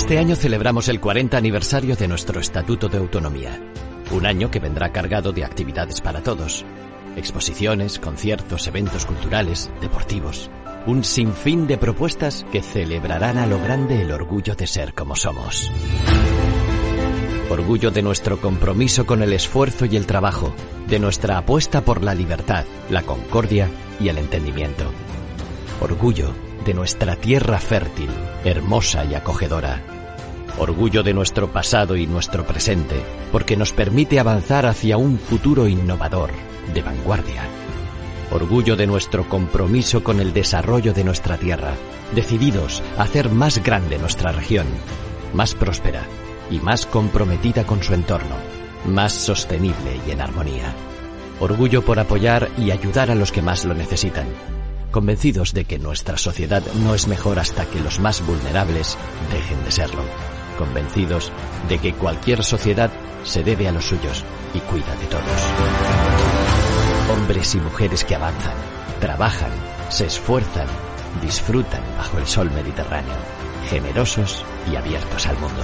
Este 0.00 0.18
año 0.18 0.34
celebramos 0.34 0.88
el 0.88 0.98
40 0.98 1.36
aniversario 1.36 1.94
de 1.94 2.08
nuestro 2.08 2.40
Estatuto 2.40 2.88
de 2.88 2.96
Autonomía. 2.96 3.60
Un 4.12 4.24
año 4.24 4.50
que 4.50 4.58
vendrá 4.58 4.90
cargado 4.92 5.30
de 5.30 5.44
actividades 5.44 6.00
para 6.00 6.22
todos. 6.22 6.64
Exposiciones, 7.16 7.98
conciertos, 7.98 8.66
eventos 8.66 9.04
culturales, 9.04 9.70
deportivos. 9.82 10.50
Un 10.86 11.04
sinfín 11.04 11.66
de 11.66 11.76
propuestas 11.76 12.46
que 12.50 12.62
celebrarán 12.62 13.36
a 13.36 13.46
lo 13.46 13.60
grande 13.60 14.00
el 14.00 14.10
orgullo 14.10 14.54
de 14.54 14.66
ser 14.66 14.94
como 14.94 15.16
somos. 15.16 15.70
Orgullo 17.50 17.90
de 17.90 18.00
nuestro 18.00 18.40
compromiso 18.40 19.04
con 19.04 19.22
el 19.22 19.34
esfuerzo 19.34 19.84
y 19.84 19.96
el 19.96 20.06
trabajo, 20.06 20.54
de 20.88 20.98
nuestra 20.98 21.36
apuesta 21.36 21.82
por 21.82 22.02
la 22.02 22.14
libertad, 22.14 22.64
la 22.88 23.02
concordia 23.02 23.68
y 24.00 24.08
el 24.08 24.16
entendimiento. 24.16 24.90
Orgullo 25.82 26.32
de 26.64 26.74
nuestra 26.74 27.16
tierra 27.16 27.58
fértil, 27.58 28.10
hermosa 28.44 29.04
y 29.04 29.14
acogedora. 29.14 29.82
Orgullo 30.58 31.02
de 31.02 31.14
nuestro 31.14 31.52
pasado 31.52 31.96
y 31.96 32.06
nuestro 32.06 32.46
presente, 32.46 32.96
porque 33.32 33.56
nos 33.56 33.72
permite 33.72 34.20
avanzar 34.20 34.66
hacia 34.66 34.96
un 34.96 35.18
futuro 35.18 35.66
innovador, 35.66 36.30
de 36.74 36.82
vanguardia. 36.82 37.42
Orgullo 38.30 38.76
de 38.76 38.86
nuestro 38.86 39.28
compromiso 39.28 40.04
con 40.04 40.20
el 40.20 40.32
desarrollo 40.32 40.92
de 40.92 41.04
nuestra 41.04 41.36
tierra, 41.36 41.72
decididos 42.14 42.82
a 42.98 43.02
hacer 43.04 43.30
más 43.30 43.62
grande 43.62 43.98
nuestra 43.98 44.32
región, 44.32 44.66
más 45.32 45.54
próspera 45.54 46.02
y 46.50 46.58
más 46.60 46.86
comprometida 46.86 47.64
con 47.64 47.82
su 47.82 47.94
entorno, 47.94 48.36
más 48.86 49.12
sostenible 49.12 50.00
y 50.06 50.10
en 50.10 50.20
armonía. 50.20 50.74
Orgullo 51.40 51.82
por 51.82 51.98
apoyar 51.98 52.50
y 52.58 52.70
ayudar 52.70 53.10
a 53.10 53.14
los 53.14 53.32
que 53.32 53.42
más 53.42 53.64
lo 53.64 53.74
necesitan, 53.74 54.26
convencidos 54.90 55.52
de 55.52 55.64
que 55.64 55.78
nuestra 55.78 56.18
sociedad 56.18 56.62
no 56.82 56.94
es 56.94 57.08
mejor 57.08 57.38
hasta 57.38 57.66
que 57.66 57.80
los 57.80 58.00
más 58.00 58.24
vulnerables 58.24 58.98
dejen 59.32 59.64
de 59.64 59.70
serlo, 59.70 60.02
convencidos 60.58 61.32
de 61.68 61.78
que 61.78 61.94
cualquier 61.94 62.44
sociedad 62.44 62.90
se 63.24 63.42
debe 63.42 63.68
a 63.68 63.72
los 63.72 63.86
suyos 63.86 64.24
y 64.54 64.58
cuida 64.60 64.94
de 64.96 65.06
todos. 65.06 65.24
Hombres 67.12 67.54
y 67.54 67.60
mujeres 67.60 68.04
que 68.04 68.14
avanzan, 68.14 68.54
trabajan, 69.00 69.52
se 69.88 70.06
esfuerzan, 70.06 70.66
disfrutan 71.22 71.82
bajo 71.96 72.18
el 72.18 72.26
sol 72.26 72.50
mediterráneo, 72.50 73.16
generosos 73.68 74.44
y 74.70 74.76
abiertos 74.76 75.26
al 75.26 75.38
mundo. 75.38 75.62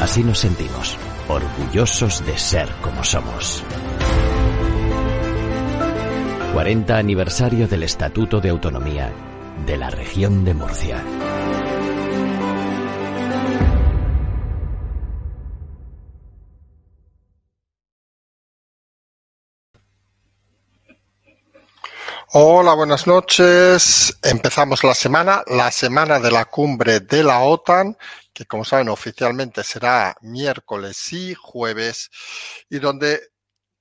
Así 0.00 0.22
nos 0.22 0.40
sentimos, 0.40 0.96
orgullosos 1.28 2.24
de 2.26 2.38
ser 2.38 2.68
como 2.82 3.04
somos. 3.04 3.62
40 6.52 6.98
aniversario 6.98 7.66
del 7.66 7.82
Estatuto 7.82 8.38
de 8.38 8.50
Autonomía 8.50 9.10
de 9.64 9.78
la 9.78 9.88
región 9.88 10.44
de 10.44 10.52
Murcia. 10.52 11.02
Hola, 22.34 22.74
buenas 22.74 23.06
noches. 23.06 24.18
Empezamos 24.22 24.84
la 24.84 24.94
semana, 24.94 25.42
la 25.46 25.70
semana 25.70 26.18
de 26.18 26.30
la 26.30 26.44
cumbre 26.44 27.00
de 27.00 27.24
la 27.24 27.40
OTAN, 27.40 27.96
que 28.30 28.44
como 28.44 28.66
saben 28.66 28.90
oficialmente 28.90 29.64
será 29.64 30.16
miércoles 30.20 31.14
y 31.14 31.32
jueves, 31.34 32.10
y 32.68 32.78
donde 32.78 33.31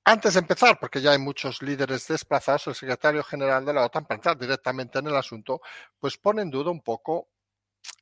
antes 0.06 0.34
de 0.34 0.40
empezar, 0.40 0.80
porque 0.80 1.02
ya 1.02 1.12
hay 1.12 1.20
muchos 1.20 1.62
líderes 1.62 2.08
desplazados, 2.08 2.68
el 2.68 2.76
secretario 2.76 3.24
general 3.24 3.66
de 3.66 3.74
la 3.74 3.86
OTAN, 3.86 4.06
para 4.06 4.18
entrar 4.18 4.38
directamente 4.38 5.00
en 5.00 5.08
el 5.08 5.16
asunto, 5.16 5.62
pues 6.00 6.18
pone 6.18 6.42
en 6.42 6.50
duda 6.52 6.72
un 6.72 6.82
poco 6.82 7.30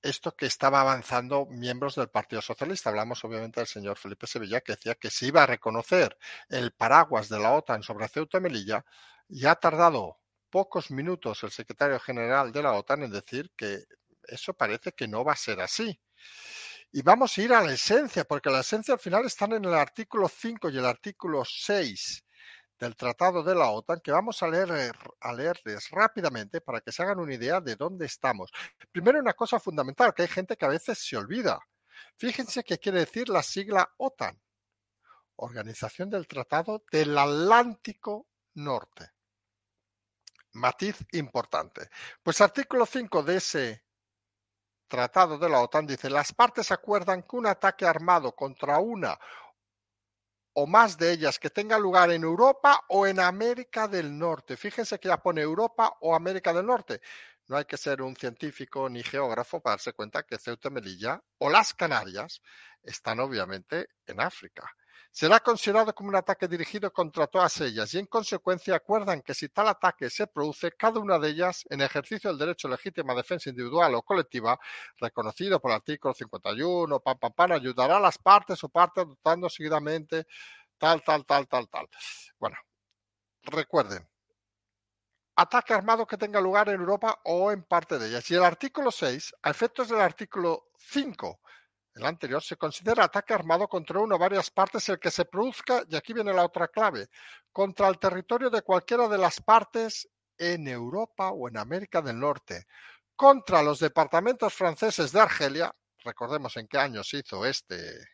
esto 0.01 0.35
que 0.35 0.45
estaba 0.45 0.81
avanzando 0.81 1.45
miembros 1.47 1.95
del 1.95 2.09
Partido 2.09 2.41
Socialista. 2.41 2.89
Hablamos 2.89 3.23
obviamente 3.23 3.59
del 3.59 3.67
señor 3.67 3.97
Felipe 3.97 4.27
Sevilla, 4.27 4.61
que 4.61 4.73
decía 4.73 4.95
que 4.95 5.09
se 5.09 5.27
iba 5.27 5.43
a 5.43 5.47
reconocer 5.47 6.17
el 6.49 6.71
paraguas 6.71 7.29
de 7.29 7.39
la 7.39 7.51
OTAN 7.53 7.83
sobre 7.83 8.07
Ceuta 8.07 8.37
y 8.37 8.41
Melilla, 8.41 8.85
y 9.27 9.45
ha 9.45 9.55
tardado 9.55 10.19
pocos 10.49 10.91
minutos 10.91 11.43
el 11.43 11.51
secretario 11.51 11.99
general 11.99 12.51
de 12.51 12.63
la 12.63 12.73
OTAN 12.73 13.03
en 13.03 13.11
decir 13.11 13.51
que 13.55 13.83
eso 14.23 14.53
parece 14.53 14.93
que 14.93 15.07
no 15.07 15.23
va 15.23 15.33
a 15.33 15.37
ser 15.37 15.61
así. 15.61 15.99
Y 16.91 17.03
vamos 17.03 17.37
a 17.37 17.41
ir 17.41 17.53
a 17.53 17.61
la 17.61 17.71
esencia, 17.71 18.23
porque 18.23 18.49
la 18.49 18.61
esencia 18.61 18.95
al 18.95 18.99
final 18.99 19.25
están 19.25 19.53
en 19.53 19.63
el 19.63 19.73
artículo 19.75 20.27
5 20.27 20.69
y 20.69 20.77
el 20.77 20.85
artículo 20.85 21.43
6 21.45 22.25
del 22.79 22.95
Tratado 22.95 23.43
de 23.43 23.53
la 23.53 23.69
OTAN, 23.69 23.99
que 23.99 24.11
vamos 24.11 24.41
a, 24.41 24.47
leer, 24.47 24.71
eh, 24.71 24.91
a 25.21 25.33
leerles 25.33 25.89
rápidamente 25.91 26.61
para 26.61 26.81
que 26.81 26.91
se 26.91 27.03
hagan 27.03 27.19
una 27.19 27.35
idea 27.35 27.61
de 27.61 27.75
dónde 27.75 28.07
estamos. 28.07 28.49
Primero, 28.91 29.19
una 29.19 29.33
cosa 29.33 29.59
fundamental, 29.59 30.13
que 30.15 30.23
hay 30.23 30.27
gente 30.29 30.57
que 30.57 30.65
a 30.65 30.69
veces 30.69 30.97
se 30.97 31.15
olvida. 31.15 31.59
Fíjense 32.15 32.63
qué 32.63 32.79
quiere 32.79 32.99
decir 32.99 33.29
la 33.29 33.43
sigla 33.43 33.93
OTAN, 33.97 34.41
Organización 35.35 36.09
del 36.09 36.27
Tratado 36.27 36.83
del 36.91 37.15
Atlántico 37.15 38.27
Norte. 38.55 39.11
Matiz 40.53 40.97
importante. 41.11 41.89
Pues 42.23 42.41
artículo 42.41 42.87
5 42.87 43.21
de 43.21 43.37
ese 43.37 43.83
Tratado 44.89 45.37
de 45.37 45.47
la 45.47 45.61
OTAN 45.61 45.85
dice, 45.85 46.09
las 46.09 46.33
partes 46.33 46.71
acuerdan 46.71 47.21
que 47.23 47.35
un 47.35 47.45
ataque 47.45 47.85
armado 47.85 48.35
contra 48.35 48.79
una 48.79 49.17
o 50.53 50.65
más 50.67 50.97
de 50.97 51.11
ellas 51.11 51.37
que 51.39 51.51
tenga 51.51 51.77
lugar 51.77 52.11
en 52.11 52.23
Europa 52.23 52.83
o 52.89 53.05
en 53.05 53.19
América 53.19 53.87
del 53.87 54.17
Norte. 54.17 54.57
Fíjense 54.57 54.99
que 54.99 55.07
ya 55.07 55.17
pone 55.17 55.41
Europa 55.41 55.95
o 56.01 56.15
América 56.15 56.51
del 56.53 56.65
Norte. 56.65 57.01
No 57.47 57.57
hay 57.57 57.65
que 57.65 57.77
ser 57.77 58.01
un 58.01 58.15
científico 58.15 58.89
ni 58.89 59.03
geógrafo 59.03 59.61
para 59.61 59.73
darse 59.73 59.93
cuenta 59.93 60.23
que 60.23 60.39
Ceuta 60.39 60.69
Melilla 60.71 61.21
o 61.37 61.49
las 61.49 61.73
Canarias 61.75 62.41
están 62.83 63.19
obviamente 63.19 63.89
en 64.07 64.19
África 64.19 64.75
será 65.11 65.39
considerado 65.39 65.93
como 65.93 66.09
un 66.09 66.15
ataque 66.15 66.47
dirigido 66.47 66.91
contra 66.93 67.27
todas 67.27 67.59
ellas 67.61 67.93
y 67.93 67.99
en 67.99 68.05
consecuencia 68.05 68.75
acuerdan 68.75 69.21
que 69.21 69.33
si 69.33 69.49
tal 69.49 69.67
ataque 69.67 70.09
se 70.09 70.27
produce, 70.27 70.71
cada 70.73 70.99
una 70.99 71.17
de 71.17 71.29
ellas, 71.29 71.65
en 71.69 71.81
ejercicio 71.81 72.29
del 72.29 72.39
derecho 72.39 72.67
a 72.67 72.71
legítima 72.71 73.15
defensa 73.15 73.49
individual 73.49 73.95
o 73.95 74.03
colectiva, 74.03 74.59
reconocido 74.97 75.59
por 75.59 75.71
el 75.71 75.77
artículo 75.77 76.13
51, 76.13 76.99
pam, 76.99 77.17
pam, 77.17 77.33
pam, 77.33 77.51
ayudará 77.53 77.97
a 77.97 77.99
las 77.99 78.17
partes 78.17 78.63
o 78.63 78.69
partes 78.69 79.03
adoptando 79.03 79.49
seguidamente 79.49 80.27
tal, 80.77 81.03
tal, 81.03 81.25
tal, 81.25 81.47
tal, 81.47 81.67
tal. 81.69 81.87
Bueno, 82.37 82.57
recuerden, 83.43 84.07
ataque 85.35 85.73
armado 85.73 86.05
que 86.05 86.17
tenga 86.17 86.41
lugar 86.41 86.69
en 86.69 86.79
Europa 86.79 87.19
o 87.25 87.51
en 87.51 87.63
parte 87.63 87.97
de 87.97 88.09
ellas. 88.09 88.29
Y 88.29 88.35
el 88.35 88.43
artículo 88.43 88.91
6, 88.91 89.35
a 89.43 89.49
efectos 89.49 89.89
del 89.89 90.01
artículo 90.01 90.69
5 90.77 91.39
el 91.93 92.05
anterior, 92.05 92.41
se 92.41 92.57
considera 92.57 93.05
ataque 93.05 93.33
armado 93.33 93.67
contra 93.67 93.99
una 93.99 94.15
o 94.15 94.19
varias 94.19 94.49
partes 94.49 94.87
el 94.89 94.99
que 94.99 95.11
se 95.11 95.25
produzca, 95.25 95.83
y 95.89 95.95
aquí 95.95 96.13
viene 96.13 96.33
la 96.33 96.45
otra 96.45 96.67
clave, 96.67 97.09
contra 97.51 97.87
el 97.87 97.99
territorio 97.99 98.49
de 98.49 98.61
cualquiera 98.61 99.07
de 99.07 99.17
las 99.17 99.41
partes 99.41 100.07
en 100.37 100.67
Europa 100.67 101.31
o 101.31 101.49
en 101.49 101.57
América 101.57 102.01
del 102.01 102.19
Norte, 102.19 102.65
contra 103.15 103.61
los 103.61 103.79
departamentos 103.79 104.53
franceses 104.53 105.11
de 105.11 105.19
Argelia, 105.19 105.75
recordemos 106.03 106.55
en 106.55 106.67
qué 106.67 106.77
año 106.77 107.03
se 107.03 107.17
hizo 107.17 107.45
este 107.45 108.05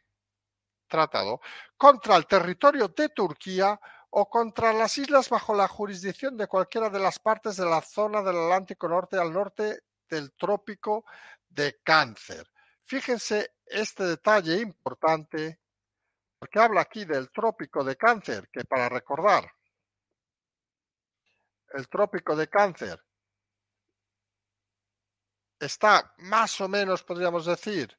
tratado, 0.87 1.41
contra 1.77 2.15
el 2.15 2.25
territorio 2.25 2.87
de 2.87 3.09
Turquía 3.09 3.79
o 4.09 4.29
contra 4.29 4.71
las 4.73 4.97
islas 4.97 5.29
bajo 5.29 5.53
la 5.53 5.67
jurisdicción 5.67 6.37
de 6.37 6.47
cualquiera 6.47 6.89
de 6.89 6.99
las 6.99 7.19
partes 7.19 7.57
de 7.57 7.65
la 7.65 7.81
zona 7.81 8.21
del 8.21 8.37
Atlántico 8.37 8.87
Norte 8.87 9.17
al 9.17 9.33
norte 9.33 9.81
del 10.09 10.33
trópico 10.33 11.05
de 11.49 11.79
Cáncer. 11.83 12.49
Fíjense 12.83 13.54
este 13.65 14.03
detalle 14.03 14.61
importante, 14.61 15.59
porque 16.37 16.59
habla 16.59 16.81
aquí 16.81 17.05
del 17.05 17.31
trópico 17.31 17.83
de 17.83 17.95
cáncer, 17.95 18.49
que 18.51 18.63
para 18.65 18.89
recordar, 18.89 19.51
el 21.73 21.87
trópico 21.89 22.35
de 22.35 22.47
cáncer 22.47 23.03
está 25.59 26.13
más 26.17 26.59
o 26.61 26.67
menos, 26.67 27.03
podríamos 27.03 27.45
decir, 27.45 27.97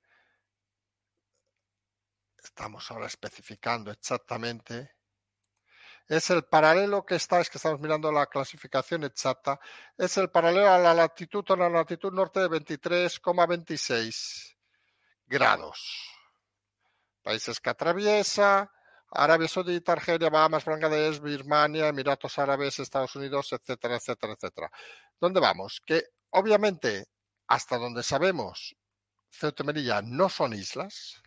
estamos 2.42 2.90
ahora 2.90 3.06
especificando 3.06 3.90
exactamente, 3.90 4.96
es 6.08 6.30
el 6.30 6.44
paralelo 6.44 7.04
que 7.04 7.16
está, 7.16 7.40
es 7.40 7.50
que 7.50 7.58
estamos 7.58 7.80
mirando 7.80 8.12
la 8.12 8.26
clasificación 8.26 9.04
exacta, 9.04 9.58
es 9.98 10.16
el 10.18 10.30
paralelo 10.30 10.70
a 10.70 10.78
la 10.78 10.94
latitud 10.94 11.44
o 11.48 11.56
la 11.56 11.68
latitud 11.68 12.12
norte 12.12 12.40
de 12.40 12.48
23,26 12.48 14.55
grados. 15.26 16.10
Países 17.22 17.60
que 17.60 17.70
atraviesa, 17.70 18.70
Arabia 19.10 19.48
Saudita, 19.48 19.92
Argelia, 19.92 20.30
Bahamas, 20.30 20.64
Bangladesh, 20.64 21.20
Birmania, 21.20 21.88
Emiratos 21.88 22.38
Árabes, 22.38 22.78
Estados 22.78 23.14
Unidos, 23.16 23.52
etcétera, 23.52 23.96
etcétera, 23.96 24.32
etcétera. 24.34 24.70
¿Dónde 25.20 25.40
vamos? 25.40 25.80
Que 25.84 26.04
obviamente, 26.30 27.06
hasta 27.46 27.78
donde 27.78 28.02
sabemos, 28.02 28.76
Ceuta 29.30 29.62
y 29.62 29.66
Melilla 29.66 30.02
no 30.02 30.28
son 30.28 30.54
islas. 30.54 31.22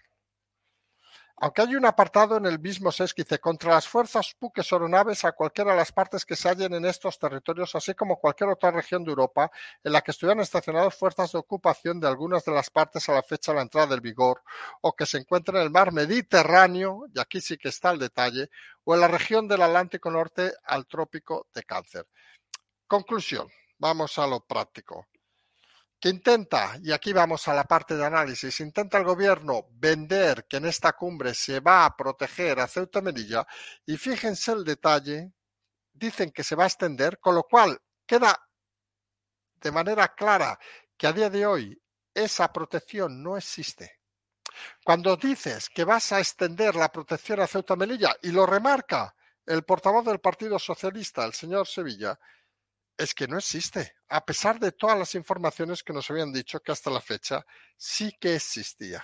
Aunque 1.41 1.61
hay 1.61 1.75
un 1.75 1.85
apartado 1.85 2.35
en 2.37 2.45
el 2.45 2.59
mismo 2.59 2.91
SES 2.91 3.13
que 3.13 3.23
dice 3.23 3.39
contra 3.39 3.71
las 3.71 3.87
fuerzas 3.87 4.35
buques 4.39 4.71
o 4.73 4.75
a 4.75 5.31
cualquiera 5.31 5.71
de 5.71 5.77
las 5.77 5.91
partes 5.91 6.25
que 6.25 6.35
se 6.35 6.49
hallen 6.49 6.73
en 6.73 6.85
estos 6.85 7.17
territorios, 7.17 7.75
así 7.75 7.93
como 7.93 8.19
cualquier 8.19 8.49
otra 8.49 8.71
región 8.71 9.03
de 9.03 9.11
Europa 9.11 9.49
en 9.83 9.93
la 9.93 10.01
que 10.01 10.11
estuvieran 10.11 10.41
estacionadas 10.41 10.95
fuerzas 10.95 11.31
de 11.31 11.37
ocupación 11.37 11.99
de 11.99 12.07
algunas 12.07 12.43
de 12.43 12.51
las 12.51 12.69
partes 12.69 13.07
a 13.07 13.13
la 13.13 13.23
fecha 13.23 13.51
de 13.51 13.57
la 13.57 13.61
entrada 13.61 13.87
del 13.87 14.01
vigor, 14.01 14.43
o 14.81 14.93
que 14.93 15.05
se 15.05 15.17
encuentren 15.17 15.57
en 15.57 15.63
el 15.63 15.69
mar 15.69 15.93
Mediterráneo, 15.93 17.05
y 17.13 17.19
aquí 17.19 17.39
sí 17.39 17.57
que 17.57 17.69
está 17.69 17.91
el 17.91 17.99
detalle, 17.99 18.49
o 18.83 18.95
en 18.95 19.01
la 19.01 19.07
región 19.07 19.47
del 19.47 19.61
Atlántico 19.61 20.11
Norte 20.11 20.51
al 20.65 20.87
trópico 20.87 21.47
de 21.53 21.63
Cáncer. 21.63 22.05
Conclusión, 22.87 23.47
vamos 23.77 24.17
a 24.17 24.27
lo 24.27 24.41
práctico 24.41 25.07
que 25.99 26.09
intenta, 26.09 26.77
y 26.81 26.91
aquí 26.93 27.11
vamos 27.11 27.47
a 27.47 27.53
la 27.53 27.65
parte 27.65 27.97
de 27.97 28.05
análisis, 28.05 28.59
intenta 28.61 28.97
el 28.97 29.03
gobierno 29.03 29.67
vender 29.71 30.45
que 30.47 30.57
en 30.57 30.65
esta 30.65 30.93
cumbre 30.93 31.33
se 31.33 31.59
va 31.59 31.85
a 31.85 31.95
proteger 31.95 32.59
a 32.59 32.67
Ceuta 32.67 33.01
Melilla, 33.01 33.45
y 33.85 33.97
fíjense 33.97 34.53
el 34.53 34.63
detalle, 34.63 35.33
dicen 35.91 36.31
que 36.31 36.43
se 36.43 36.55
va 36.55 36.63
a 36.63 36.67
extender, 36.67 37.19
con 37.19 37.35
lo 37.35 37.43
cual 37.43 37.77
queda 38.05 38.39
de 39.55 39.71
manera 39.71 40.15
clara 40.15 40.57
que 40.95 41.07
a 41.07 41.13
día 41.13 41.29
de 41.29 41.45
hoy 41.45 41.81
esa 42.13 42.51
protección 42.53 43.21
no 43.21 43.35
existe. 43.35 43.99
Cuando 44.83 45.17
dices 45.17 45.69
que 45.69 45.83
vas 45.83 46.11
a 46.13 46.19
extender 46.19 46.75
la 46.75 46.89
protección 46.89 47.41
a 47.41 47.47
Ceuta 47.47 47.75
Melilla, 47.75 48.15
y 48.21 48.31
lo 48.31 48.45
remarca 48.45 49.13
el 49.45 49.63
portavoz 49.63 50.05
del 50.05 50.19
Partido 50.19 50.57
Socialista, 50.59 51.25
el 51.25 51.33
señor 51.33 51.67
Sevilla, 51.67 52.17
es 52.99 53.13
que 53.13 53.27
no 53.29 53.37
existe, 53.37 53.95
a 54.09 54.25
pesar 54.25 54.59
de 54.59 54.73
todas 54.73 54.99
las 54.99 55.15
informaciones 55.15 55.83
que 55.83 55.93
nos 55.93 56.09
habían 56.11 56.33
dicho 56.33 56.59
que 56.59 56.73
hasta 56.73 56.91
la 56.91 56.99
fecha 56.99 57.45
sí 57.77 58.11
que 58.19 58.35
existía. 58.35 59.03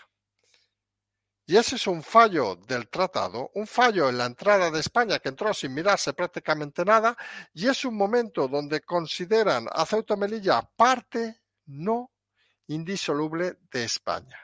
Y 1.47 1.55
ese 1.55 1.77
es 1.77 1.87
un 1.87 2.03
fallo 2.03 2.57
del 2.57 2.89
tratado, 2.89 3.51
un 3.53 3.65
fallo 3.65 4.09
en 4.09 4.17
la 4.17 4.25
entrada 4.25 4.69
de 4.69 4.81
España 4.81 5.19
que 5.19 5.29
entró 5.29 5.53
sin 5.53 5.73
mirarse 5.73 6.11
prácticamente 6.11 6.83
nada, 6.83 7.15
y 7.53 7.69
es 7.69 7.85
un 7.85 7.95
momento 7.95 8.49
donde 8.49 8.81
consideran 8.81 9.67
a 9.71 9.85
Ceuta 9.85 10.17
Melilla 10.17 10.61
parte 10.75 11.43
no 11.67 12.11
indisoluble 12.67 13.59
de 13.71 13.85
España. 13.85 14.39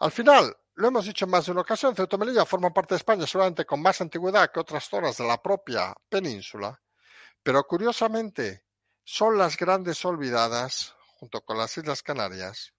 Al 0.00 0.12
final, 0.12 0.54
lo 0.74 0.88
hemos 0.88 1.06
dicho 1.06 1.24
en 1.24 1.30
más 1.30 1.46
de 1.46 1.52
una 1.52 1.62
ocasión, 1.62 1.96
Ceuta 1.96 2.18
Melilla 2.18 2.44
forma 2.44 2.74
parte 2.74 2.94
de 2.94 2.98
España 2.98 3.26
seguramente 3.26 3.64
con 3.64 3.80
más 3.80 4.02
antigüedad 4.02 4.50
que 4.52 4.60
otras 4.60 4.84
zonas 4.84 5.16
de 5.16 5.26
la 5.26 5.40
propia 5.40 5.94
península, 6.10 6.78
pero 7.46 7.62
curiosamente, 7.62 8.64
son 9.04 9.38
las 9.38 9.56
grandes 9.56 10.04
olvidadas, 10.04 10.96
junto 11.20 11.42
con 11.42 11.56
las 11.56 11.78
Islas 11.78 12.02
Canarias, 12.02 12.74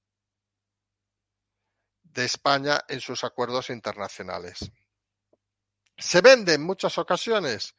de 2.03 2.25
España 2.25 2.81
en 2.89 2.99
sus 2.99 3.23
acuerdos 3.23 3.69
internacionales. 3.69 4.69
Se 5.97 6.19
vende 6.19 6.55
en 6.55 6.63
muchas 6.63 6.97
ocasiones 6.97 7.75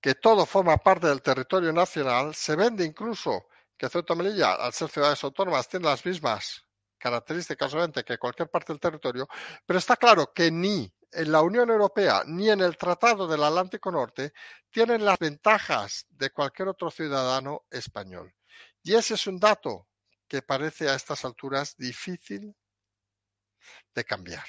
que 0.00 0.14
todo 0.14 0.46
forma 0.46 0.76
parte 0.76 1.08
del 1.08 1.20
territorio 1.20 1.72
nacional, 1.72 2.32
se 2.36 2.54
vende 2.54 2.84
incluso 2.84 3.48
que 3.76 3.88
Ceuta 3.88 4.14
y 4.14 4.18
Melilla, 4.18 4.54
al 4.54 4.72
ser 4.72 4.88
ciudades 4.88 5.24
autónomas, 5.24 5.68
tienen 5.68 5.90
las 5.90 6.06
mismas 6.06 6.64
características 6.96 7.74
que 8.06 8.18
cualquier 8.18 8.48
parte 8.48 8.72
del 8.72 8.78
territorio, 8.78 9.26
pero 9.66 9.80
está 9.80 9.96
claro 9.96 10.32
que 10.32 10.48
ni 10.52 10.95
en 11.12 11.32
la 11.32 11.42
Unión 11.42 11.70
Europea 11.70 12.22
ni 12.26 12.50
en 12.50 12.60
el 12.60 12.76
Tratado 12.76 13.26
del 13.26 13.42
Atlántico 13.42 13.90
Norte 13.90 14.32
tienen 14.70 15.04
las 15.04 15.18
ventajas 15.18 16.06
de 16.10 16.30
cualquier 16.30 16.68
otro 16.68 16.90
ciudadano 16.90 17.64
español. 17.70 18.34
Y 18.82 18.94
ese 18.94 19.14
es 19.14 19.26
un 19.26 19.38
dato 19.38 19.88
que 20.28 20.42
parece 20.42 20.88
a 20.88 20.94
estas 20.94 21.24
alturas 21.24 21.76
difícil 21.76 22.54
de 23.94 24.04
cambiar. 24.04 24.44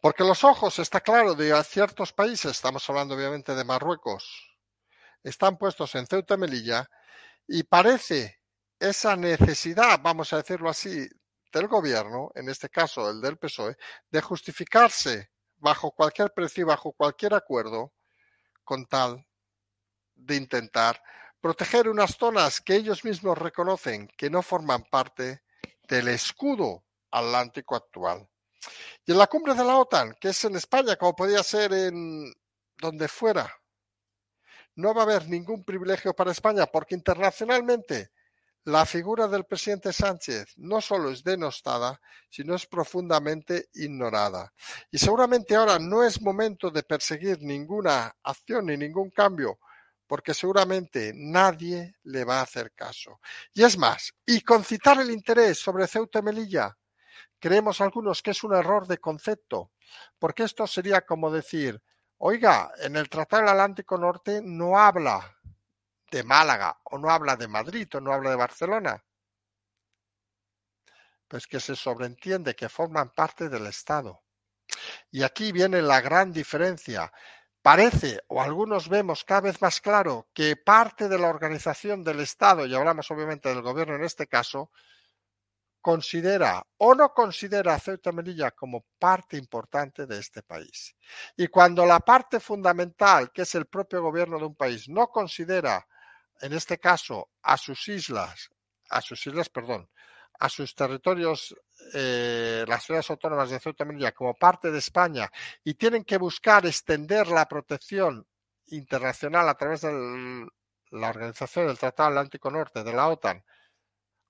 Porque 0.00 0.24
los 0.24 0.42
ojos, 0.42 0.78
está 0.80 1.00
claro, 1.00 1.34
de 1.34 1.62
ciertos 1.62 2.12
países, 2.12 2.50
estamos 2.50 2.88
hablando 2.90 3.14
obviamente 3.14 3.54
de 3.54 3.64
Marruecos, 3.64 4.58
están 5.22 5.56
puestos 5.56 5.94
en 5.94 6.06
Ceuta 6.06 6.34
y 6.34 6.38
Melilla 6.38 6.90
y 7.46 7.62
parece 7.62 8.40
esa 8.80 9.14
necesidad, 9.14 10.00
vamos 10.02 10.32
a 10.32 10.38
decirlo 10.38 10.68
así, 10.68 11.08
del 11.52 11.68
gobierno, 11.68 12.30
en 12.34 12.48
este 12.48 12.68
caso 12.68 13.08
el 13.10 13.20
del 13.20 13.38
PSOE, 13.38 13.76
de 14.10 14.20
justificarse 14.20 15.30
bajo 15.56 15.92
cualquier 15.92 16.32
precio 16.32 16.66
bajo 16.66 16.92
cualquier 16.92 17.34
acuerdo 17.34 17.92
con 18.64 18.86
tal 18.86 19.26
de 20.14 20.36
intentar 20.36 21.00
proteger 21.40 21.88
unas 21.88 22.16
zonas 22.16 22.60
que 22.60 22.76
ellos 22.76 23.04
mismos 23.04 23.36
reconocen 23.36 24.08
que 24.16 24.30
no 24.30 24.42
forman 24.42 24.84
parte 24.84 25.42
del 25.88 26.08
escudo 26.08 26.84
atlántico 27.10 27.76
actual. 27.76 28.28
Y 29.04 29.12
en 29.12 29.18
la 29.18 29.26
cumbre 29.26 29.54
de 29.54 29.64
la 29.64 29.76
OTAN, 29.76 30.14
que 30.20 30.28
es 30.28 30.44
en 30.44 30.54
España, 30.54 30.96
como 30.96 31.16
podía 31.16 31.42
ser 31.42 31.72
en 31.72 32.32
donde 32.76 33.08
fuera, 33.08 33.52
no 34.76 34.94
va 34.94 35.02
a 35.02 35.04
haber 35.04 35.28
ningún 35.28 35.64
privilegio 35.64 36.14
para 36.14 36.30
España 36.30 36.66
porque 36.66 36.94
internacionalmente 36.94 38.11
la 38.64 38.86
figura 38.86 39.26
del 39.26 39.44
presidente 39.44 39.92
Sánchez 39.92 40.52
no 40.56 40.80
solo 40.80 41.10
es 41.10 41.24
denostada, 41.24 42.00
sino 42.30 42.54
es 42.54 42.66
profundamente 42.66 43.68
ignorada. 43.74 44.52
Y 44.90 44.98
seguramente 44.98 45.56
ahora 45.56 45.78
no 45.80 46.04
es 46.04 46.20
momento 46.22 46.70
de 46.70 46.84
perseguir 46.84 47.42
ninguna 47.42 48.14
acción 48.22 48.66
ni 48.66 48.76
ningún 48.76 49.10
cambio, 49.10 49.58
porque 50.06 50.32
seguramente 50.32 51.12
nadie 51.14 51.96
le 52.04 52.24
va 52.24 52.38
a 52.38 52.42
hacer 52.42 52.72
caso. 52.72 53.18
Y 53.52 53.64
es 53.64 53.76
más, 53.76 54.14
y 54.24 54.42
concitar 54.42 55.00
el 55.00 55.10
interés 55.10 55.58
sobre 55.58 55.88
Ceuta 55.88 56.20
y 56.20 56.22
Melilla, 56.22 56.76
creemos 57.40 57.80
algunos 57.80 58.22
que 58.22 58.30
es 58.30 58.44
un 58.44 58.54
error 58.54 58.86
de 58.86 58.98
concepto, 58.98 59.72
porque 60.20 60.44
esto 60.44 60.68
sería 60.68 61.00
como 61.00 61.32
decir, 61.32 61.82
oiga, 62.18 62.70
en 62.78 62.94
el 62.94 63.08
Tratado 63.08 63.42
del 63.42 63.50
Atlántico 63.50 63.98
Norte 63.98 64.40
no 64.44 64.78
habla 64.78 65.36
de 66.12 66.22
Málaga, 66.22 66.78
o 66.84 66.98
no 66.98 67.10
habla 67.10 67.36
de 67.36 67.48
Madrid, 67.48 67.88
o 67.94 68.00
no 68.00 68.12
habla 68.12 68.30
de 68.30 68.36
Barcelona. 68.36 69.02
Pues 71.26 71.46
que 71.46 71.58
se 71.58 71.74
sobreentiende 71.74 72.54
que 72.54 72.68
forman 72.68 73.10
parte 73.10 73.48
del 73.48 73.66
Estado. 73.66 74.22
Y 75.10 75.22
aquí 75.22 75.50
viene 75.52 75.80
la 75.80 76.02
gran 76.02 76.30
diferencia. 76.30 77.10
Parece, 77.62 78.20
o 78.28 78.42
algunos 78.42 78.88
vemos 78.88 79.24
cada 79.24 79.42
vez 79.42 79.62
más 79.62 79.80
claro, 79.80 80.28
que 80.34 80.56
parte 80.56 81.08
de 81.08 81.18
la 81.18 81.28
organización 81.28 82.04
del 82.04 82.20
Estado, 82.20 82.66
y 82.66 82.74
hablamos 82.74 83.10
obviamente 83.10 83.48
del 83.48 83.62
gobierno 83.62 83.94
en 83.96 84.04
este 84.04 84.26
caso, 84.26 84.70
considera 85.80 86.64
o 86.76 86.94
no 86.94 87.12
considera 87.12 87.74
a 87.74 87.78
Ceuta 87.78 88.12
Melilla 88.12 88.50
como 88.50 88.84
parte 88.98 89.36
importante 89.36 90.06
de 90.06 90.18
este 90.18 90.42
país. 90.42 90.94
Y 91.36 91.48
cuando 91.48 91.86
la 91.86 92.00
parte 92.00 92.38
fundamental, 92.38 93.32
que 93.32 93.42
es 93.42 93.54
el 93.54 93.66
propio 93.66 94.02
gobierno 94.02 94.38
de 94.38 94.44
un 94.44 94.54
país, 94.54 94.88
no 94.88 95.08
considera 95.08 95.86
en 96.42 96.52
este 96.52 96.78
caso, 96.78 97.30
a 97.42 97.56
sus 97.56 97.88
islas, 97.88 98.50
a 98.90 99.00
sus 99.00 99.24
islas, 99.26 99.48
perdón, 99.48 99.88
a 100.40 100.48
sus 100.48 100.74
territorios, 100.74 101.54
eh, 101.94 102.64
las 102.66 102.82
ciudades 102.82 103.08
autónomas 103.10 103.48
de 103.50 103.60
Ceuta 103.60 103.84
y 103.84 103.86
Melilla 103.86 104.12
como 104.12 104.34
parte 104.34 104.72
de 104.72 104.78
España 104.78 105.30
y 105.62 105.74
tienen 105.74 106.04
que 106.04 106.18
buscar 106.18 106.66
extender 106.66 107.28
la 107.28 107.46
protección 107.46 108.26
internacional 108.66 109.48
a 109.48 109.54
través 109.54 109.82
de 109.82 110.48
la 110.90 111.08
organización 111.10 111.68
del 111.68 111.78
Tratado 111.78 112.08
Atlántico 112.08 112.50
Norte 112.50 112.82
de 112.82 112.92
la 112.92 113.08
OTAN 113.08 113.44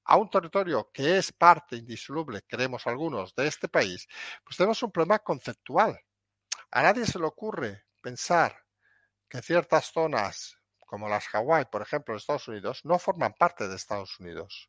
a 0.05 0.17
un 0.19 0.29
territorio 0.29 0.91
que 0.93 1.17
es 1.17 1.33
parte 1.33 1.77
indisoluble, 1.77 2.43
creemos 2.43 2.87
algunos, 2.87 3.35
de 3.35 3.47
este 3.47 3.69
país, 3.69 4.07
pues 4.45 4.59
tenemos 4.59 4.83
un 4.83 4.93
problema 4.93 5.21
conceptual. 5.21 5.99
A 6.73 6.83
nadie 6.83 7.07
se 7.07 7.19
le 7.19 7.25
ocurre 7.25 7.87
pensar 8.03 8.65
que 9.29 9.41
ciertas 9.41 9.93
zonas 9.93 10.59
como 10.93 11.09
las 11.09 11.27
Hawái, 11.29 11.65
por 11.73 11.81
ejemplo, 11.81 12.13
en 12.13 12.19
Estados 12.19 12.49
Unidos, 12.49 12.85
no 12.85 12.99
forman 12.99 13.33
parte 13.33 13.67
de 13.67 13.77
Estados 13.77 14.21
Unidos. 14.21 14.69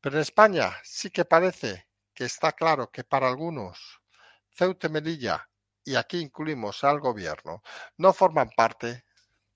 Pero 0.00 0.16
en 0.16 0.22
España 0.22 0.74
sí 0.82 1.10
que 1.10 1.26
parece 1.26 1.90
que 2.14 2.24
está 2.24 2.52
claro 2.52 2.90
que 2.90 3.04
para 3.04 3.28
algunos 3.28 4.00
Ceuta 4.48 4.86
y 4.86 4.90
Melilla, 4.90 5.46
y 5.84 5.94
aquí 5.96 6.20
incluimos 6.20 6.84
al 6.84 7.00
gobierno, 7.00 7.62
no 7.98 8.14
forman 8.14 8.48
parte 8.56 9.04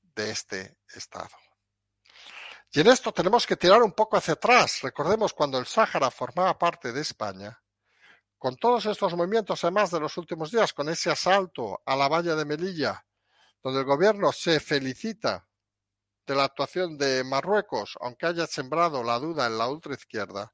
de 0.02 0.30
este 0.30 0.80
Estado. 0.94 1.34
Y 2.70 2.80
en 2.80 2.88
esto 2.88 3.10
tenemos 3.10 3.46
que 3.46 3.56
tirar 3.56 3.82
un 3.82 3.92
poco 3.92 4.18
hacia 4.18 4.34
atrás. 4.34 4.82
Recordemos 4.82 5.32
cuando 5.32 5.56
el 5.56 5.64
Sáhara 5.64 6.10
formaba 6.10 6.58
parte 6.58 6.92
de 6.92 7.00
España, 7.00 7.58
con 8.36 8.54
todos 8.56 8.84
estos 8.84 9.14
movimientos, 9.14 9.64
además 9.64 9.92
de 9.92 10.00
los 10.00 10.14
últimos 10.18 10.50
días, 10.50 10.74
con 10.74 10.90
ese 10.90 11.10
asalto 11.10 11.80
a 11.86 11.96
la 11.96 12.06
valla 12.06 12.34
de 12.34 12.44
Melilla, 12.44 13.02
donde 13.62 13.80
el 13.80 13.86
gobierno 13.86 14.32
se 14.32 14.60
felicita 14.60 15.48
de 16.26 16.34
la 16.34 16.44
actuación 16.44 16.98
de 16.98 17.24
Marruecos, 17.24 17.96
aunque 18.00 18.26
haya 18.26 18.46
sembrado 18.46 19.02
la 19.02 19.18
duda 19.18 19.46
en 19.46 19.58
la 19.58 19.68
ultraizquierda. 19.68 20.52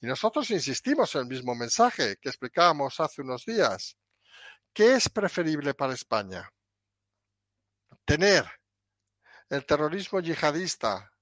Y 0.00 0.06
nosotros 0.06 0.50
insistimos 0.50 1.14
en 1.14 1.22
el 1.22 1.26
mismo 1.26 1.54
mensaje 1.54 2.16
que 2.20 2.28
explicábamos 2.28 3.00
hace 3.00 3.22
unos 3.22 3.44
días. 3.44 3.96
¿Qué 4.72 4.94
es 4.94 5.08
preferible 5.08 5.74
para 5.74 5.94
España? 5.94 6.50
¿Tener 8.04 8.46
el 9.48 9.64
terrorismo 9.64 10.20
yihadista 10.20 11.12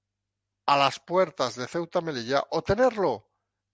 a 0.65 0.77
las 0.77 0.99
puertas 0.99 1.55
de 1.55 1.67
Ceuta 1.67 2.01
Melilla 2.01 2.43
o 2.49 2.61
tenerlo 2.61 3.29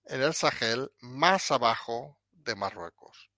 en 0.06 0.22
el 0.22 0.34
Sahel, 0.34 0.92
más 1.00 1.52
abajo 1.52 2.20
de 2.32 2.56
Marruecos. 2.56 3.31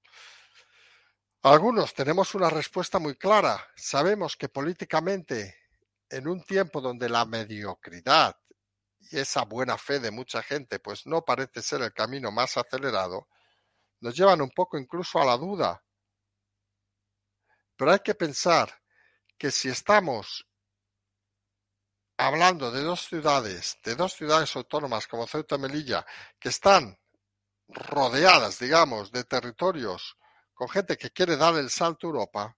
Algunos 1.45 1.93
tenemos 1.93 2.35
una 2.35 2.49
respuesta 2.49 2.99
muy 2.99 3.15
clara. 3.15 3.69
Sabemos 3.75 4.37
que 4.37 4.47
políticamente, 4.47 5.57
en 6.09 6.29
un 6.29 6.41
tiempo 6.41 6.79
donde 6.79 7.09
la 7.09 7.25
mediocridad 7.25 8.37
y 9.11 9.19
esa 9.19 9.43
buena 9.43 9.77
fe 9.77 9.99
de 9.99 10.09
mucha 10.09 10.41
gente 10.41 10.79
pues 10.79 11.05
no 11.05 11.25
parece 11.25 11.61
ser 11.61 11.81
el 11.81 11.91
camino 11.91 12.31
más 12.31 12.55
acelerado, 12.55 13.27
nos 13.99 14.15
llevan 14.15 14.41
un 14.41 14.51
poco 14.51 14.77
incluso 14.77 15.19
a 15.19 15.25
la 15.25 15.35
duda. 15.35 15.83
Pero 17.75 17.91
hay 17.91 17.99
que 17.99 18.15
pensar 18.15 18.81
que 19.37 19.51
si 19.51 19.67
estamos 19.67 20.47
hablando 22.15 22.71
de 22.71 22.83
dos 22.83 23.05
ciudades, 23.05 23.77
de 23.83 23.95
dos 23.95 24.13
ciudades 24.13 24.55
autónomas 24.55 25.07
como 25.07 25.27
Ceuta 25.27 25.55
y 25.55 25.59
Melilla, 25.59 26.05
que 26.39 26.47
están 26.47 26.97
rodeadas, 27.67 28.59
digamos, 28.59 29.11
de 29.11 29.25
territorios 29.25 30.17
con 30.53 30.69
gente 30.69 30.97
que 30.97 31.11
quiere 31.11 31.37
dar 31.37 31.55
el 31.55 31.69
salto 31.69 32.07
a 32.07 32.09
Europa, 32.09 32.57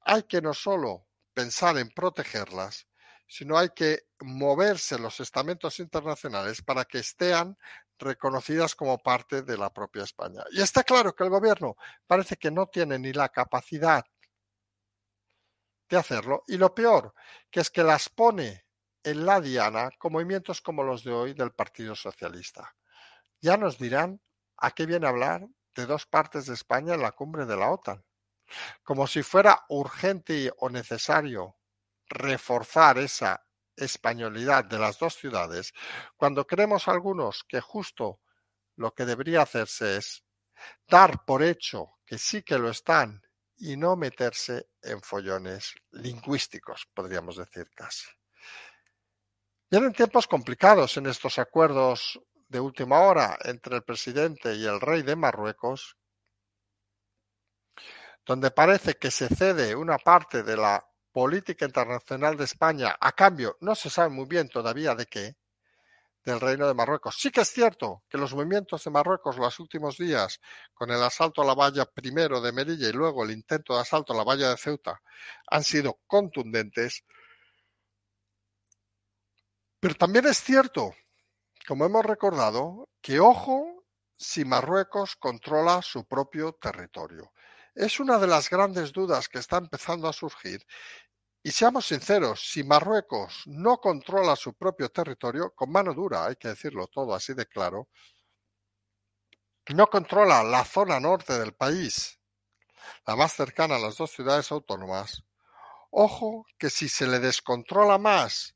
hay 0.00 0.22
que 0.24 0.40
no 0.40 0.54
solo 0.54 1.06
pensar 1.34 1.76
en 1.78 1.90
protegerlas, 1.90 2.86
sino 3.26 3.58
hay 3.58 3.70
que 3.70 4.06
moverse 4.20 4.98
los 4.98 5.20
estamentos 5.20 5.78
internacionales 5.80 6.62
para 6.62 6.84
que 6.84 6.98
estén 6.98 7.56
reconocidas 7.98 8.74
como 8.74 8.98
parte 8.98 9.42
de 9.42 9.58
la 9.58 9.72
propia 9.72 10.04
España. 10.04 10.44
Y 10.52 10.60
está 10.60 10.84
claro 10.84 11.14
que 11.14 11.24
el 11.24 11.30
gobierno 11.30 11.76
parece 12.06 12.36
que 12.36 12.50
no 12.50 12.66
tiene 12.66 12.98
ni 12.98 13.12
la 13.12 13.28
capacidad 13.28 14.04
de 15.88 15.96
hacerlo, 15.96 16.42
y 16.48 16.56
lo 16.56 16.74
peor, 16.74 17.14
que 17.50 17.60
es 17.60 17.70
que 17.70 17.84
las 17.84 18.08
pone 18.08 18.66
en 19.04 19.24
la 19.24 19.40
diana 19.40 19.90
con 19.98 20.12
movimientos 20.12 20.60
como 20.60 20.82
los 20.82 21.04
de 21.04 21.12
hoy 21.12 21.32
del 21.32 21.52
Partido 21.52 21.94
Socialista. 21.94 22.74
Ya 23.40 23.56
nos 23.56 23.78
dirán 23.78 24.20
a 24.56 24.72
qué 24.72 24.84
viene 24.84 25.06
hablar 25.06 25.46
de 25.76 25.86
dos 25.86 26.06
partes 26.06 26.46
de 26.46 26.54
España 26.54 26.94
en 26.94 27.02
la 27.02 27.12
cumbre 27.12 27.46
de 27.46 27.56
la 27.56 27.70
OTAN, 27.70 28.04
como 28.82 29.06
si 29.06 29.22
fuera 29.22 29.64
urgente 29.68 30.52
o 30.58 30.70
necesario 30.70 31.56
reforzar 32.08 32.98
esa 32.98 33.46
españolidad 33.76 34.64
de 34.64 34.78
las 34.78 34.98
dos 34.98 35.14
ciudades, 35.16 35.74
cuando 36.16 36.46
creemos 36.46 36.88
algunos 36.88 37.44
que 37.44 37.60
justo 37.60 38.20
lo 38.76 38.94
que 38.94 39.04
debería 39.04 39.42
hacerse 39.42 39.98
es 39.98 40.24
dar 40.88 41.24
por 41.24 41.42
hecho 41.42 41.98
que 42.06 42.18
sí 42.18 42.42
que 42.42 42.58
lo 42.58 42.70
están 42.70 43.22
y 43.58 43.76
no 43.76 43.96
meterse 43.96 44.68
en 44.82 45.00
follones 45.00 45.74
lingüísticos, 45.90 46.86
podríamos 46.94 47.36
decir 47.36 47.70
casi. 47.74 48.06
Vienen 49.70 49.92
tiempos 49.92 50.26
complicados 50.26 50.96
en 50.96 51.06
estos 51.06 51.38
acuerdos 51.38 52.20
de 52.48 52.60
última 52.60 53.00
hora 53.00 53.38
entre 53.44 53.76
el 53.76 53.82
presidente 53.82 54.54
y 54.54 54.64
el 54.64 54.80
rey 54.80 55.02
de 55.02 55.16
Marruecos, 55.16 55.96
donde 58.24 58.50
parece 58.50 58.94
que 58.94 59.10
se 59.10 59.28
cede 59.28 59.74
una 59.74 59.98
parte 59.98 60.42
de 60.42 60.56
la 60.56 60.84
política 61.12 61.64
internacional 61.64 62.36
de 62.36 62.44
España 62.44 62.96
a 63.00 63.12
cambio, 63.12 63.56
no 63.60 63.74
se 63.74 63.88
sabe 63.88 64.10
muy 64.10 64.26
bien 64.26 64.48
todavía 64.48 64.94
de 64.94 65.06
qué, 65.06 65.36
del 66.26 66.40
Reino 66.40 66.66
de 66.66 66.74
Marruecos. 66.74 67.16
Sí 67.18 67.30
que 67.30 67.42
es 67.42 67.48
cierto 67.48 68.02
que 68.08 68.18
los 68.18 68.34
movimientos 68.34 68.82
de 68.82 68.90
Marruecos 68.90 69.38
los 69.38 69.60
últimos 69.60 69.96
días, 69.96 70.40
con 70.74 70.90
el 70.90 71.00
asalto 71.00 71.40
a 71.40 71.44
la 71.44 71.54
valla 71.54 71.86
primero 71.86 72.40
de 72.40 72.52
Melilla 72.52 72.88
y 72.88 72.92
luego 72.92 73.24
el 73.24 73.30
intento 73.30 73.74
de 73.74 73.80
asalto 73.80 74.12
a 74.12 74.16
la 74.16 74.24
valla 74.24 74.50
de 74.50 74.56
Ceuta, 74.56 75.00
han 75.46 75.62
sido 75.62 76.00
contundentes. 76.06 77.04
Pero 79.78 79.94
también 79.94 80.26
es 80.26 80.42
cierto, 80.42 80.92
como 81.66 81.84
hemos 81.84 82.04
recordado, 82.04 82.88
que 83.00 83.20
ojo 83.20 83.84
si 84.16 84.44
Marruecos 84.44 85.16
controla 85.16 85.82
su 85.82 86.06
propio 86.06 86.52
territorio. 86.52 87.32
Es 87.74 88.00
una 88.00 88.18
de 88.18 88.26
las 88.26 88.48
grandes 88.48 88.92
dudas 88.92 89.28
que 89.28 89.38
está 89.38 89.58
empezando 89.58 90.08
a 90.08 90.12
surgir 90.12 90.64
y 91.42 91.52
seamos 91.52 91.86
sinceros, 91.86 92.40
si 92.50 92.64
Marruecos 92.64 93.42
no 93.46 93.78
controla 93.78 94.34
su 94.34 94.54
propio 94.54 94.88
territorio, 94.88 95.52
con 95.54 95.70
mano 95.70 95.94
dura, 95.94 96.26
hay 96.26 96.34
que 96.34 96.48
decirlo 96.48 96.88
todo 96.88 97.14
así 97.14 97.34
de 97.34 97.46
claro, 97.46 97.88
no 99.68 99.86
controla 99.86 100.42
la 100.42 100.64
zona 100.64 100.98
norte 100.98 101.38
del 101.38 101.52
país, 101.52 102.18
la 103.06 103.14
más 103.14 103.34
cercana 103.34 103.76
a 103.76 103.78
las 103.78 103.96
dos 103.96 104.10
ciudades 104.10 104.50
autónomas, 104.50 105.22
ojo 105.90 106.46
que 106.58 106.68
si 106.68 106.88
se 106.88 107.06
le 107.06 107.20
descontrola 107.20 107.96
más, 107.96 108.55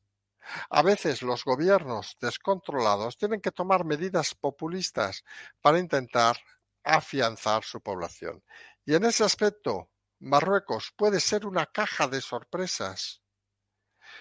a 0.68 0.82
veces 0.82 1.22
los 1.22 1.44
gobiernos 1.44 2.16
descontrolados 2.20 3.16
tienen 3.16 3.40
que 3.40 3.52
tomar 3.52 3.84
medidas 3.84 4.34
populistas 4.34 5.24
para 5.60 5.78
intentar 5.78 6.38
afianzar 6.82 7.64
su 7.64 7.80
población. 7.80 8.42
Y 8.84 8.94
en 8.94 9.04
ese 9.04 9.24
aspecto, 9.24 9.90
Marruecos 10.20 10.92
puede 10.96 11.20
ser 11.20 11.46
una 11.46 11.66
caja 11.66 12.08
de 12.08 12.20
sorpresas 12.20 13.22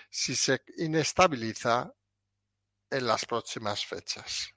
si 0.10 0.36
se 0.36 0.62
inestabiliza 0.78 1.94
en 2.90 3.08
las 3.08 3.26
próximas 3.26 3.86
fechas. 3.86 4.54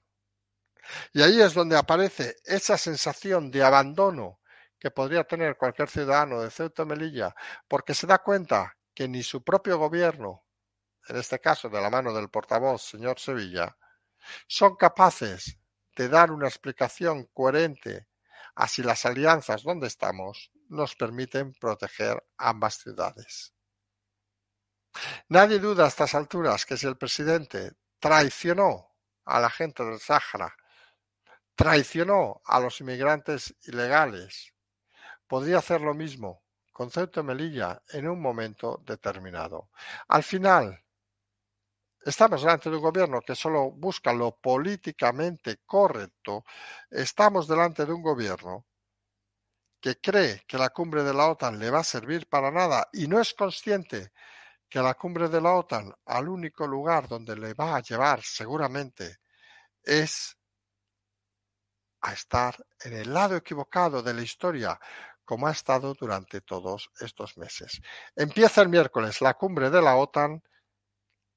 Y 1.13 1.21
ahí 1.21 1.41
es 1.41 1.53
donde 1.53 1.77
aparece 1.77 2.35
esa 2.45 2.77
sensación 2.77 3.51
de 3.51 3.63
abandono 3.63 4.39
que 4.79 4.91
podría 4.91 5.23
tener 5.23 5.57
cualquier 5.57 5.89
ciudadano 5.89 6.41
de 6.41 6.51
Ceuta 6.51 6.83
Melilla, 6.83 7.33
porque 7.67 7.93
se 7.93 8.05
da 8.05 8.17
cuenta 8.17 8.77
que 8.93 9.07
ni 9.07 9.23
su 9.23 9.43
propio 9.43 9.77
gobierno, 9.77 10.42
en 11.07 11.17
este 11.17 11.39
caso 11.39 11.69
de 11.69 11.81
la 11.81 11.89
mano 11.89 12.13
del 12.13 12.29
portavoz 12.29 12.81
señor 12.81 13.19
Sevilla, 13.19 13.75
son 14.47 14.75
capaces 14.75 15.57
de 15.95 16.09
dar 16.09 16.31
una 16.31 16.47
explicación 16.47 17.25
coherente 17.33 18.07
a 18.55 18.67
si 18.67 18.83
las 18.83 19.05
alianzas 19.05 19.63
donde 19.63 19.87
estamos 19.87 20.51
nos 20.69 20.95
permiten 20.95 21.53
proteger 21.53 22.23
ambas 22.37 22.75
ciudades. 22.75 23.53
Nadie 25.29 25.59
duda 25.59 25.85
a 25.85 25.87
estas 25.87 26.13
alturas 26.15 26.65
que 26.65 26.77
si 26.77 26.87
el 26.87 26.97
presidente 26.97 27.73
traicionó 27.99 28.91
a 29.25 29.39
la 29.39 29.49
gente 29.49 29.83
del 29.83 29.99
Sáhara, 29.99 30.55
traicionó 31.55 32.41
a 32.45 32.59
los 32.59 32.79
inmigrantes 32.81 33.55
ilegales, 33.63 34.53
podría 35.27 35.59
hacer 35.59 35.81
lo 35.81 35.93
mismo 35.93 36.43
con 36.71 36.89
Ceuta 36.91 37.23
Melilla 37.23 37.81
en 37.89 38.07
un 38.07 38.19
momento 38.19 38.81
determinado. 38.85 39.69
Al 40.07 40.23
final, 40.23 40.82
Estamos 42.05 42.41
delante 42.41 42.69
de 42.69 42.75
un 42.75 42.81
gobierno 42.81 43.21
que 43.21 43.35
solo 43.35 43.71
busca 43.71 44.11
lo 44.13 44.35
políticamente 44.35 45.59
correcto. 45.65 46.43
Estamos 46.89 47.47
delante 47.47 47.85
de 47.85 47.93
un 47.93 48.01
gobierno 48.01 48.65
que 49.79 49.99
cree 49.99 50.43
que 50.47 50.57
la 50.57 50.69
cumbre 50.69 51.03
de 51.03 51.13
la 51.13 51.27
OTAN 51.27 51.59
le 51.59 51.69
va 51.69 51.79
a 51.79 51.83
servir 51.83 52.27
para 52.27 52.51
nada 52.51 52.87
y 52.93 53.07
no 53.07 53.19
es 53.19 53.33
consciente 53.33 54.11
que 54.69 54.79
la 54.79 54.95
cumbre 54.95 55.29
de 55.29 55.41
la 55.41 55.53
OTAN 55.53 55.93
al 56.05 56.29
único 56.29 56.65
lugar 56.65 57.07
donde 57.07 57.35
le 57.35 57.53
va 57.53 57.75
a 57.75 57.81
llevar 57.81 58.21
seguramente 58.23 59.17
es 59.83 60.37
a 62.01 62.13
estar 62.13 62.55
en 62.81 62.93
el 62.93 63.13
lado 63.13 63.35
equivocado 63.35 64.01
de 64.01 64.13
la 64.13 64.21
historia, 64.21 64.79
como 65.23 65.47
ha 65.47 65.51
estado 65.51 65.93
durante 65.93 66.41
todos 66.41 66.89
estos 66.99 67.37
meses. 67.37 67.81
Empieza 68.15 68.61
el 68.61 68.69
miércoles 68.69 69.21
la 69.21 69.35
cumbre 69.35 69.69
de 69.69 69.81
la 69.81 69.95
OTAN. 69.95 70.43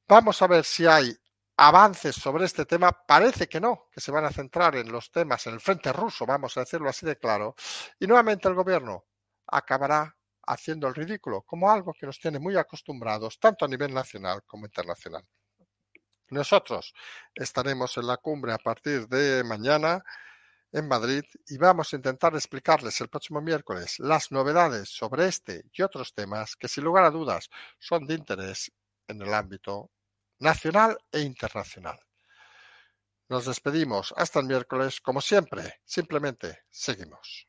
Vamos 0.09 0.41
a 0.41 0.47
ver 0.47 0.65
si 0.65 0.87
hay 0.87 1.13
avances 1.57 2.15
sobre 2.15 2.45
este 2.45 2.65
tema, 2.65 2.93
parece 2.93 3.49
que 3.49 3.61
no, 3.61 3.89
que 3.91 4.01
se 4.01 4.13
van 4.13 4.25
a 4.25 4.31
centrar 4.31 4.77
en 4.77 4.93
los 4.93 5.11
temas, 5.11 5.45
en 5.49 5.55
el 5.55 5.61
frente 5.61 5.93
ruso, 5.93 6.25
vamos 6.25 6.57
a 6.57 6.61
decirlo 6.61 6.89
así 6.89 7.05
de 7.05 7.19
claro, 7.19 7.57
y 7.99 8.07
nuevamente 8.07 8.47
el 8.47 8.55
gobierno 8.55 9.05
acabará 9.49 10.17
haciendo 10.47 10.87
el 10.87 10.95
ridículo, 10.95 11.43
como 11.43 11.69
algo 11.71 11.93
que 11.93 12.07
nos 12.07 12.21
tiene 12.21 12.39
muy 12.39 12.57
acostumbrados, 12.57 13.41
tanto 13.41 13.65
a 13.65 13.69
nivel 13.69 13.93
nacional 13.93 14.45
como 14.47 14.67
internacional. 14.67 15.27
Nosotros 16.31 16.95
estaremos 17.35 17.97
en 17.97 18.07
la 18.07 18.19
cumbre 18.19 18.53
a 18.53 18.59
partir 18.59 19.09
de 19.09 19.43
mañana 19.43 20.05
en 20.71 20.87
Madrid 20.87 21.25
y 21.49 21.59
vamos 21.59 21.93
a 21.93 21.97
intentar 21.97 22.33
explicarles 22.37 23.01
el 23.01 23.09
próximo 23.09 23.41
miércoles 23.41 23.99
las 23.99 24.31
novedades 24.31 24.89
sobre 24.89 25.27
este 25.27 25.65
y 25.73 25.83
otros 25.83 26.15
temas 26.15 26.55
que 26.55 26.69
sin 26.69 26.85
lugar 26.85 27.05
a 27.05 27.11
dudas 27.11 27.51
son 27.81 28.07
de 28.07 28.15
interés 28.15 28.71
en 29.09 29.23
el 29.23 29.33
ámbito 29.33 29.91
nacional 30.39 30.99
e 31.13 31.21
internacional. 31.21 31.99
Nos 33.29 33.47
despedimos 33.47 34.15
hasta 34.17 34.41
el 34.41 34.47
miércoles, 34.47 35.01
como 35.01 35.21
siempre, 35.21 35.81
simplemente 35.85 36.65
seguimos. 36.71 37.49